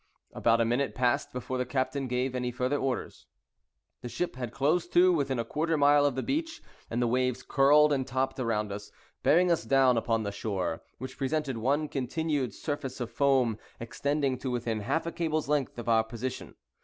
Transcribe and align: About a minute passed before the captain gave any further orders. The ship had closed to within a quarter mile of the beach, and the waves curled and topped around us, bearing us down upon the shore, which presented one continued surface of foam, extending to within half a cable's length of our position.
About 0.33 0.59
a 0.59 0.65
minute 0.65 0.95
passed 0.95 1.31
before 1.31 1.59
the 1.59 1.65
captain 1.67 2.07
gave 2.07 2.33
any 2.33 2.49
further 2.49 2.77
orders. 2.77 3.27
The 4.01 4.09
ship 4.09 4.35
had 4.35 4.51
closed 4.51 4.91
to 4.93 5.13
within 5.13 5.37
a 5.37 5.45
quarter 5.45 5.77
mile 5.77 6.07
of 6.07 6.15
the 6.15 6.23
beach, 6.23 6.59
and 6.89 6.99
the 6.99 7.05
waves 7.07 7.43
curled 7.43 7.93
and 7.93 8.07
topped 8.07 8.39
around 8.39 8.71
us, 8.71 8.91
bearing 9.21 9.51
us 9.51 9.63
down 9.63 9.97
upon 9.97 10.23
the 10.23 10.31
shore, 10.31 10.81
which 10.97 11.19
presented 11.19 11.57
one 11.59 11.87
continued 11.87 12.55
surface 12.55 12.99
of 12.99 13.11
foam, 13.11 13.59
extending 13.79 14.39
to 14.39 14.49
within 14.49 14.79
half 14.79 15.05
a 15.05 15.11
cable's 15.11 15.47
length 15.47 15.77
of 15.77 15.87
our 15.87 16.03
position. 16.03 16.55